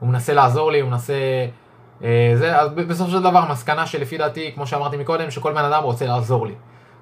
הוא 0.00 0.08
מנסה 0.08 0.34
לעזור 0.34 0.72
לי, 0.72 0.80
הוא 0.80 0.90
מנסה... 0.90 1.14
אה, 2.04 2.32
זה, 2.34 2.60
אז 2.60 2.70
בסופו 2.70 3.10
של 3.10 3.22
דבר, 3.22 3.38
המסקנה 3.38 3.86
שלפי 3.86 4.18
דעתי, 4.18 4.52
כמו 4.54 4.66
שאמרתי 4.66 4.96
מקודם, 4.96 5.30
שכל 5.30 5.52
בן 5.52 5.64
אדם 5.64 5.82
רוצה 5.82 6.06
לעזור 6.06 6.46
לי. 6.46 6.54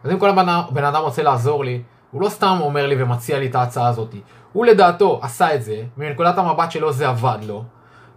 אז 0.05 0.11
אם 0.11 0.19
כל 0.19 0.33
בן, 0.33 0.47
בן 0.71 0.85
אדם 0.85 1.03
רוצה 1.03 1.23
לעזור 1.23 1.65
לי, 1.65 1.83
הוא 2.11 2.23
לא 2.23 2.29
סתם 2.29 2.57
אומר 2.61 2.87
לי 2.87 3.03
ומציע 3.03 3.39
לי 3.39 3.47
את 3.47 3.55
ההצעה 3.55 3.89
הזאת. 3.89 4.15
הוא 4.53 4.67
לדעתו 4.67 5.21
עשה 5.23 5.55
את 5.55 5.63
זה, 5.63 5.83
מנקודת 5.97 6.39
המבט 6.39 6.71
שלו 6.71 6.93
זה 6.93 7.09
עבד 7.09 7.39
לו, 7.43 7.65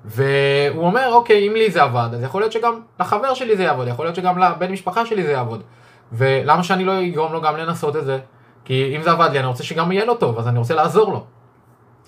והוא 0.06 0.86
אומר, 0.86 1.10
אוקיי, 1.14 1.48
אם 1.48 1.54
לי 1.54 1.72
זה 1.72 1.84
עבד, 1.84 2.10
אז 2.14 2.24
יכול 2.24 2.42
להיות 2.42 2.52
שגם 2.52 2.82
לחבר 3.00 3.34
שלי 3.34 3.58
זה 3.58 3.64
יעבוד, 3.64 3.88
יכול 3.88 4.06
להיות 4.06 4.16
שגם 4.16 4.40
לבן 4.40 4.72
משפחה 4.72 5.06
שלי 5.06 5.24
זה 5.24 5.32
יעבוד. 5.32 5.64
ולמה 6.12 6.64
שאני 6.64 6.86
לא 6.86 7.04
אגרום 7.06 7.34
לו 7.34 7.42
גם 7.42 7.58
לנסות 7.58 7.96
את 7.96 8.06
זה? 8.06 8.20
כי 8.66 8.94
אם 8.96 9.04
זה 9.04 9.12
עבד 9.12 9.30
לי, 9.32 9.40
אני 9.40 9.48
רוצה 9.48 9.64
שגם 9.64 9.92
יהיה 9.92 10.06
לו 10.06 10.16
טוב, 10.16 10.40
אז 10.40 10.48
אני 10.48 10.60
רוצה 10.60 10.74
לעזור 10.74 11.12
לו. 11.12 11.24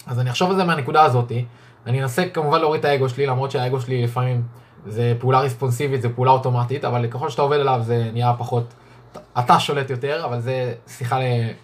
אז 0.08 0.20
אני 0.20 0.30
אחשוב 0.30 0.50
על 0.50 0.56
זה 0.56 0.64
מהנקודה 0.64 1.04
הזאתי, 1.04 1.46
אני 1.86 2.02
אנסה 2.02 2.30
כמובן 2.34 2.60
להוריד 2.60 2.80
את 2.80 2.86
האגו 2.86 3.10
שלי, 3.10 3.26
למרות 3.26 3.52
שהאגו 3.52 3.82
שלי 3.82 4.04
לפעמים 4.04 4.44
זה 4.86 5.14
פעולה 5.20 5.40
ריספונסיבית, 5.40 6.02
זה 6.02 6.10
פעולה 6.10 6.32
אוטומטית, 6.32 6.86
אבל 6.86 7.08
ככל 7.08 7.30
שאתה 7.30 7.42
עובד 7.42 7.60
עליו 7.60 7.80
זה 7.84 8.10
נהיה 8.14 8.34
פחות, 8.38 8.74
אתה 9.40 9.60
שולט 9.60 9.90
יותר, 9.90 10.26
אבל 10.26 10.40
זה 10.40 10.74
שיחה 10.88 11.20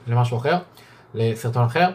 למשהו 0.07 0.38
אחר, 0.38 0.57
לסרטון 1.13 1.63
אחר. 1.63 1.89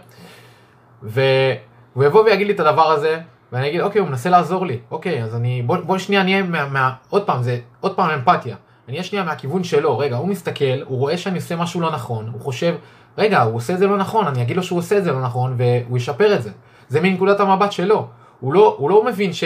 והוא 1.02 2.04
יבוא 2.04 2.24
ויגיד 2.24 2.46
לי 2.46 2.52
את 2.52 2.60
הדבר 2.60 2.90
הזה, 2.90 3.20
ואני 3.52 3.68
אגיד, 3.68 3.80
אוקיי, 3.80 4.00
הוא 4.00 4.08
מנסה 4.08 4.30
לעזור 4.30 4.66
לי, 4.66 4.78
אוקיי, 4.90 5.22
אז 5.22 5.34
אני, 5.34 5.62
בוא, 5.62 5.76
בוא 5.76 5.98
שנייה 5.98 6.22
נהיה, 6.22 6.42
מה, 6.42 6.68
מה, 6.68 6.92
עוד 7.08 7.26
פעם, 7.26 7.42
זה 7.42 7.58
עוד 7.80 7.96
פעם 7.96 8.10
אמפתיה. 8.10 8.56
אני 8.88 8.96
אהיה 8.96 9.04
שנייה 9.04 9.24
מהכיוון 9.24 9.64
שלו, 9.64 9.98
רגע, 9.98 10.16
הוא 10.16 10.28
מסתכל, 10.28 10.82
הוא 10.84 10.98
רואה 10.98 11.16
שאני 11.16 11.36
עושה 11.36 11.56
משהו 11.56 11.80
לא 11.80 11.90
נכון, 11.90 12.28
הוא 12.32 12.40
חושב, 12.40 12.74
רגע, 13.18 13.42
הוא 13.42 13.56
עושה 13.56 13.72
את 13.72 13.78
זה 13.78 13.86
לא 13.86 13.96
נכון, 13.96 14.26
אני 14.26 14.42
אגיד 14.42 14.56
לו 14.56 14.62
שהוא 14.62 14.78
עושה 14.78 14.98
את 14.98 15.04
זה 15.04 15.12
לא 15.12 15.22
נכון, 15.22 15.54
והוא 15.56 15.96
ישפר 15.96 16.34
את 16.34 16.42
זה. 16.42 16.50
זה 16.88 17.00
מנקודת 17.00 17.40
המבט 17.40 17.72
שלו. 17.72 18.06
הוא 18.40 18.52
לא, 18.52 18.76
הוא 18.78 18.90
לא 18.90 19.04
מבין 19.04 19.32
ש, 19.32 19.44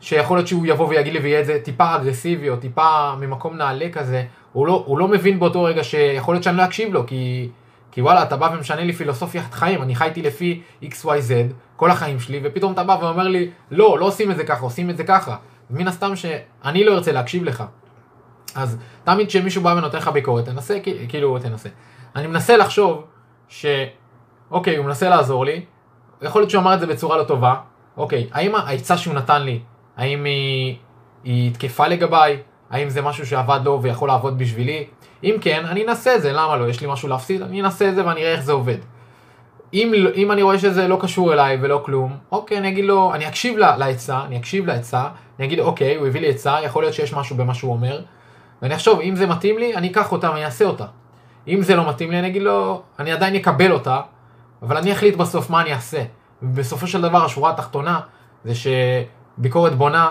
שיכול 0.00 0.36
להיות 0.36 0.48
שהוא 0.48 0.66
יבוא 0.66 0.88
ויגיד 0.88 1.12
לי 1.12 1.18
ויהיה 1.18 1.38
איזה 1.38 1.58
טיפה 1.64 1.96
אגרסיבי, 1.96 2.48
או 2.48 2.56
טיפה 2.56 3.14
ממקום 3.20 3.56
נעלה 3.56 3.88
כזה, 3.92 4.24
הוא 4.52 4.66
לא, 4.66 4.82
הוא 4.86 4.98
לא 4.98 5.08
מבין 5.08 5.38
באותו 5.38 5.62
רגע 5.62 5.84
שיכול 5.84 6.34
להיות 6.34 6.44
שאני 6.44 6.56
לא 6.56 6.64
אקשיב 6.64 6.92
לו, 6.92 7.06
כי, 7.06 7.48
כי 7.90 8.02
וואלה, 8.02 8.22
אתה 8.22 8.36
בא 8.36 8.50
ומשנה 8.54 8.84
לי 8.84 8.92
פילוסופיית 8.92 9.54
חיים, 9.54 9.82
אני 9.82 9.94
חייתי 9.94 10.22
לפי 10.22 10.62
XYZ 10.82 11.52
כל 11.76 11.90
החיים 11.90 12.20
שלי, 12.20 12.40
ופתאום 12.44 12.72
אתה 12.72 12.84
בא 12.84 12.96
ואומר 13.00 13.28
לי, 13.28 13.50
לא, 13.70 13.98
לא 13.98 14.04
עושים 14.04 14.30
את 14.30 14.36
זה 14.36 14.44
ככה, 14.44 14.60
עושים 14.60 14.90
את 14.90 14.96
זה 14.96 15.04
ככה. 15.04 15.36
מן 15.70 15.88
הסתם 15.88 16.16
שאני 16.16 16.84
לא 16.84 16.94
ארצה 16.94 17.12
להקשיב 17.12 17.44
לך. 17.44 17.64
אז 18.54 18.78
תמיד 19.04 19.28
כשמישהו 19.28 19.62
בא 19.62 19.68
ונותן 19.68 19.98
לך 19.98 20.08
ביקורת, 20.08 20.44
תנסה, 20.44 20.78
כאילו, 21.08 21.38
תנסה. 21.38 21.68
אני 22.16 22.26
מנסה 22.26 22.56
לחשוב 22.56 23.04
ש... 23.48 23.66
אוקיי, 24.50 24.76
הוא 24.76 24.86
מנסה 24.86 25.08
לעזור 25.08 25.44
לי, 25.44 25.64
יכול 26.22 26.40
להיות 26.40 26.50
שהוא 26.50 26.62
אמר 26.62 26.74
את 26.74 26.80
זה 26.80 26.86
בצורה 26.86 27.16
לא 27.16 27.24
טובה, 27.24 27.54
אוקיי, 27.96 28.28
האם 28.32 28.54
העצה 28.54 28.98
שהוא 28.98 29.14
נתן 29.14 29.42
לי, 29.42 29.60
האם 29.96 30.24
היא, 30.24 30.76
היא 31.24 31.54
תקפה 31.54 31.88
לגביי? 31.88 32.42
האם 32.70 32.88
זה 32.88 33.02
משהו 33.02 33.26
שעבד 33.26 33.60
לו 33.64 33.82
ויכול 33.82 34.08
לעבוד 34.08 34.38
בשבילי? 34.38 34.86
אם 35.24 35.36
כן, 35.40 35.64
אני 35.66 35.84
אנסה 35.84 36.14
את 36.14 36.22
זה, 36.22 36.32
למה 36.32 36.56
לא? 36.56 36.68
יש 36.68 36.80
לי 36.80 36.86
משהו 36.90 37.08
להפסיד? 37.08 37.42
אני 37.42 37.62
אנסה 37.62 37.88
את 37.88 37.94
זה 37.94 38.06
ואני 38.06 38.20
אראה 38.20 38.32
איך 38.32 38.42
זה 38.42 38.52
עובד. 38.52 38.78
אם, 39.74 39.92
אם 40.14 40.32
אני 40.32 40.42
רואה 40.42 40.58
שזה 40.58 40.88
לא 40.88 40.98
קשור 41.00 41.32
אליי 41.32 41.58
ולא 41.60 41.82
כלום, 41.84 42.16
אוקיי, 42.32 42.58
אני 42.58 42.68
אגיד 42.68 42.84
לו, 42.84 43.14
אני 43.14 43.28
אקשיב 43.28 43.58
לעצה, 43.58 44.20
אני 44.24 44.38
אקשיב 44.38 44.66
לעצה, 44.66 45.08
אני 45.38 45.46
אגיד, 45.46 45.60
אוקיי, 45.60 45.96
הוא 45.96 46.06
הביא 46.06 46.20
לי 46.20 46.28
עצה, 46.28 46.56
יכול 46.64 46.82
להיות 46.82 46.94
שיש 46.94 47.14
משהו 47.14 47.36
במה 47.36 47.54
שהוא 47.54 47.72
אומר, 47.72 48.00
ואני 48.62 48.74
אחשוב, 48.74 49.00
אם 49.00 49.16
זה 49.16 49.26
מתאים 49.26 49.58
לי, 49.58 49.76
אני 49.76 49.90
אקח 49.90 50.12
אותה 50.12 50.30
ואני 50.30 50.44
אעשה 50.44 50.64
אותה. 50.64 50.84
אם 51.48 51.62
זה 51.62 51.76
לא 51.76 51.88
מתאים 51.88 52.10
לי, 52.10 52.18
אני 52.18 52.28
אגיד 52.28 52.42
לו, 52.42 52.82
אני 52.98 53.12
עדיין 53.12 53.34
אקבל 53.34 53.72
אותה, 53.72 54.00
אבל 54.62 54.76
אני 54.76 54.92
אחליט 54.92 55.16
בסוף 55.16 55.50
מה 55.50 55.60
אני 55.60 55.72
אעשה. 55.72 56.02
ובסופו 56.42 56.86
של 56.86 57.02
דבר, 57.02 57.24
השורה 57.24 57.50
התחתונה, 57.50 58.00
זה 58.44 58.52
שביקורת 58.54 59.74
בונה 59.74 60.08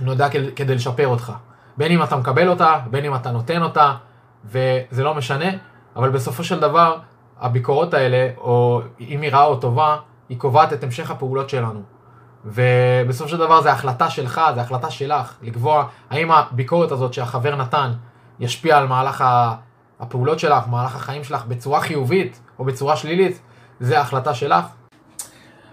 נועדה 0.00 0.28
כדי 0.56 0.74
לשפר 0.74 1.06
אותך. 1.06 1.32
בין 1.80 1.92
אם 1.92 2.02
אתה 2.02 2.16
מקבל 2.16 2.48
אותה, 2.48 2.78
בין 2.90 3.04
אם 3.04 3.14
אתה 3.14 3.30
נותן 3.30 3.62
אותה, 3.62 3.94
וזה 4.44 5.04
לא 5.04 5.14
משנה, 5.14 5.48
אבל 5.96 6.10
בסופו 6.10 6.44
של 6.44 6.60
דבר, 6.60 6.96
הביקורות 7.40 7.94
האלה, 7.94 8.28
או 8.36 8.82
אם 9.00 9.20
היא 9.20 9.30
רעה 9.30 9.44
או 9.44 9.56
טובה, 9.56 9.96
היא 10.28 10.38
קובעת 10.38 10.72
את 10.72 10.84
המשך 10.84 11.10
הפעולות 11.10 11.50
שלנו. 11.50 11.82
ובסופו 12.44 13.28
של 13.28 13.36
דבר 13.36 13.60
זה 13.60 13.72
החלטה 13.72 14.10
שלך, 14.10 14.40
זה 14.54 14.60
החלטה 14.60 14.90
שלך, 14.90 15.34
לקבוע 15.42 15.86
האם 16.10 16.30
הביקורת 16.30 16.92
הזאת 16.92 17.14
שהחבר 17.14 17.56
נתן 17.56 17.92
ישפיע 18.40 18.78
על 18.78 18.86
מהלך 18.86 19.24
הפעולות 20.00 20.38
שלך, 20.38 20.68
מהלך 20.68 20.96
החיים 20.96 21.24
שלך 21.24 21.44
בצורה 21.46 21.80
חיובית 21.80 22.40
או 22.58 22.64
בצורה 22.64 22.96
שלילית, 22.96 23.40
זה 23.80 24.00
החלטה 24.00 24.34
שלך. 24.34 24.64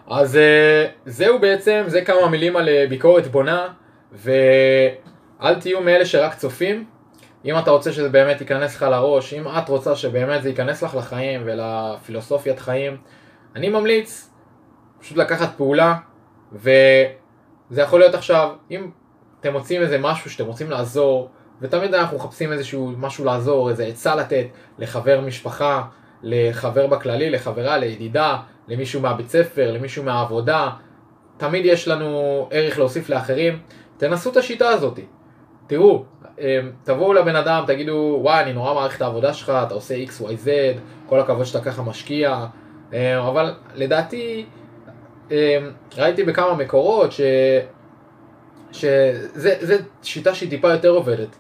אז 0.09 0.35
אה, 0.35 0.85
זהו 1.05 1.39
בעצם, 1.39 1.83
זה 1.87 2.01
כמה 2.01 2.27
מילים 2.31 2.55
על 2.55 2.69
אה, 2.69 2.85
ביקורת 2.89 3.27
בונה, 3.27 3.67
ואל 5.41 5.55
תהיו 5.55 5.81
מאלה 5.81 6.05
שרק 6.05 6.33
צופים. 6.33 6.85
אם 7.45 7.59
אתה 7.59 7.71
רוצה 7.71 7.91
שזה 7.91 8.09
באמת 8.09 8.41
ייכנס 8.41 8.75
לך 8.75 8.81
לראש, 8.81 9.33
אם 9.33 9.47
את 9.47 9.69
רוצה 9.69 9.95
שבאמת 9.95 10.43
זה 10.43 10.49
ייכנס 10.49 10.83
לך 10.83 10.95
לחיים 10.95 11.41
ולפילוסופיית 11.45 12.59
חיים, 12.59 12.97
אני 13.55 13.69
ממליץ 13.69 14.29
פשוט 14.99 15.17
לקחת 15.17 15.49
פעולה, 15.57 15.95
וזה 16.53 17.81
יכול 17.81 17.99
להיות 17.99 18.15
עכשיו, 18.15 18.49
אם 18.71 18.89
אתם 19.39 19.53
מוצאים 19.53 19.81
איזה 19.81 19.97
משהו 19.97 20.29
שאתם 20.29 20.45
רוצים 20.45 20.69
לעזור, 20.69 21.29
ותמיד 21.61 21.93
אנחנו 21.93 22.17
מחפשים 22.17 22.51
איזשהו 22.51 22.91
משהו 22.97 23.25
לעזור, 23.25 23.69
איזה 23.69 23.85
עצה 23.85 24.15
לתת 24.15 24.45
לחבר 24.77 25.21
משפחה, 25.21 25.83
לחבר 26.23 26.87
בכללי, 26.87 27.29
לחברה, 27.29 27.77
לידידה, 27.77 28.37
למישהו 28.67 29.01
מהבית 29.01 29.29
ספר, 29.29 29.71
למישהו 29.71 30.03
מהעבודה, 30.03 30.69
תמיד 31.37 31.65
יש 31.65 31.87
לנו 31.87 32.47
ערך 32.51 32.77
להוסיף 32.77 33.09
לאחרים, 33.09 33.59
תנסו 33.97 34.31
את 34.31 34.37
השיטה 34.37 34.69
הזאת. 34.69 34.99
תראו, 35.67 36.03
אמ, 36.39 36.71
תבואו 36.83 37.13
לבן 37.13 37.35
אדם, 37.35 37.63
תגידו, 37.67 38.19
וואי, 38.21 38.43
אני 38.43 38.53
נורא 38.53 38.73
מעריך 38.73 38.97
את 38.97 39.01
העבודה 39.01 39.33
שלך, 39.33 39.49
אתה 39.49 39.73
עושה 39.73 39.95
XYZ, 39.95 40.47
כל 41.05 41.19
הכבוד 41.19 41.45
שאתה 41.45 41.61
ככה 41.61 41.81
משקיע, 41.81 42.45
אמ, 42.93 42.97
אבל 43.27 43.53
לדעתי, 43.75 44.45
אמ, 45.31 45.35
ראיתי 45.97 46.23
בכמה 46.23 46.53
מקורות 46.53 47.11
ש... 47.11 47.21
שזה 48.71 49.77
שיטה 50.03 50.35
שהיא 50.35 50.49
טיפה 50.49 50.71
יותר 50.71 50.89
עובדת. 50.89 51.37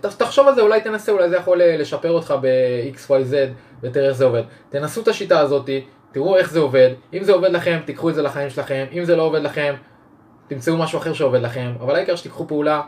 תחשוב 0.00 0.48
על 0.48 0.54
זה, 0.54 0.60
אולי 0.60 0.80
תנסה, 0.80 1.12
אולי 1.12 1.28
זה 1.28 1.36
יכול 1.36 1.62
אה, 1.62 1.76
לשפר 1.76 2.10
אותך 2.10 2.34
ב-XYZ 2.40 3.34
ותראה 3.82 4.08
איך 4.08 4.16
זה 4.16 4.24
עובד. 4.24 4.42
תנסו 4.68 5.02
את 5.02 5.08
השיטה 5.08 5.40
הזאת, 5.40 5.70
תראו 6.12 6.36
איך 6.36 6.50
זה 6.50 6.58
עובד, 6.58 6.90
אם 7.14 7.24
זה 7.24 7.32
עובד 7.32 7.50
לכם, 7.50 7.78
תיקחו 7.84 8.10
את 8.10 8.14
זה 8.14 8.22
לחיים 8.22 8.50
שלכם, 8.50 8.84
אם 8.92 9.04
זה 9.04 9.16
לא 9.16 9.22
עובד 9.22 9.42
לכם, 9.42 9.74
תמצאו 10.48 10.76
משהו 10.76 10.98
אחר 10.98 11.12
שעובד 11.12 11.42
לכם, 11.42 11.72
אבל 11.80 11.94
העיקר 11.96 12.16
שתיקחו 12.16 12.48
פעולה, 12.48 12.82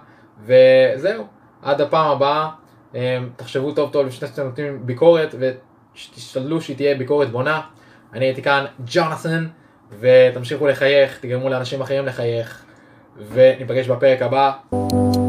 וזהו, 0.44 1.24
עד 1.62 1.80
הפעם 1.80 2.10
הבאה, 2.10 2.48
אה, 2.94 3.18
תחשבו 3.36 3.72
טוב 3.72 3.92
טוב 3.92 4.06
לפני 4.06 4.28
שאתם 4.28 4.42
נותנים 4.42 4.86
ביקורת, 4.86 5.34
ותשתדלו 5.38 6.60
שהיא 6.60 6.76
תהיה 6.76 6.94
ביקורת 6.94 7.30
בונה. 7.30 7.60
אני 8.12 8.24
הייתי 8.24 8.42
כאן 8.42 8.64
ג'ונסון, 8.86 9.48
ותמשיכו 10.00 10.66
לחייך, 10.66 11.18
תגרמו 11.20 11.48
לאנשים 11.48 11.80
אחרים 11.80 12.06
לחייך, 12.06 12.64
וניפגש 13.32 13.88
בפרק 13.88 14.22
הבא. 14.22 15.27